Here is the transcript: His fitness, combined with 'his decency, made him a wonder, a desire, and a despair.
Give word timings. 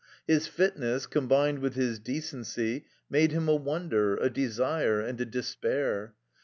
His 0.25 0.47
fitness, 0.47 1.05
combined 1.05 1.59
with 1.59 1.75
'his 1.75 1.99
decency, 1.99 2.85
made 3.07 3.31
him 3.31 3.47
a 3.47 3.53
wonder, 3.55 4.17
a 4.17 4.31
desire, 4.31 4.99
and 4.99 5.21
a 5.21 5.25
despair. 5.25 6.15